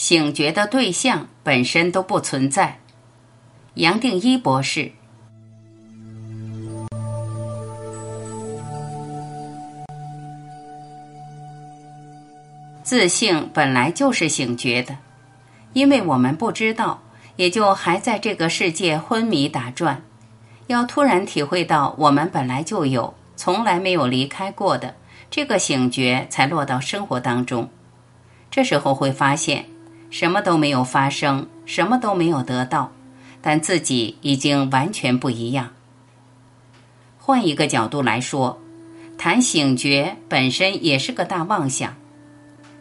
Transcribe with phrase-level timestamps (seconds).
[0.00, 2.78] 醒觉的对象本身都不存在。
[3.74, 4.92] 杨定一博士。
[12.82, 14.96] 自性本来就是醒觉的，
[15.74, 17.02] 因为我们不知道，
[17.36, 20.02] 也就还在这个世界昏迷打转。
[20.68, 24.94] 要突然体会到我们本来就有、从来没有离开过的
[25.30, 27.68] 这个醒觉，才落到生活当中。
[28.50, 29.66] 这时候会发现，
[30.10, 32.92] 什么都没有发生，什么都没有得到，
[33.40, 35.70] 但自己已经完全不一样。
[37.18, 38.60] 换一个角度来说，
[39.16, 41.94] 谈醒觉本身也是个大妄想。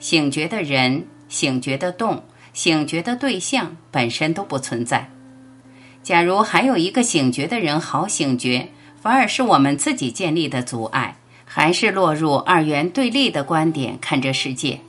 [0.00, 5.08] 醒觉的人、醒觉的动、醒觉的对象本身都不存在。
[6.02, 8.68] 假如还有一个醒觉的人好醒觉，
[9.00, 14.80] 反而是我们自己建立的阻碍，还是落入二元对立的观点看这世界。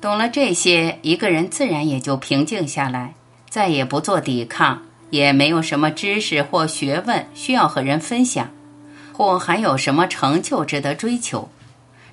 [0.00, 3.14] 懂了这些，一个人自然也就平静下来，
[3.48, 8.50] 再也不做抵抗，也没有什么知识或学问需要和人分享，
[9.12, 11.48] 或还有什么成就值得追求。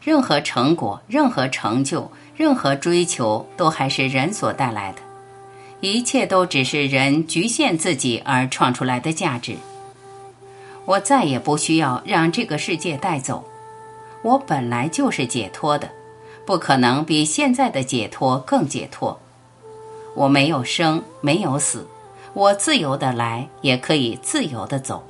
[0.01, 4.99] 任何成果、任何成就、任何追求，都还是人所带来的。
[5.81, 9.55] 一切都只是人局限自己而创出来的价值。
[10.85, 13.43] 我再也不需要让这个世界带走，
[14.21, 15.89] 我本来就是解脱的，
[16.45, 19.19] 不可能比现在的解脱更解脱。
[20.15, 21.87] 我没有生，没有死，
[22.33, 25.03] 我自由的来，也可以自由的走。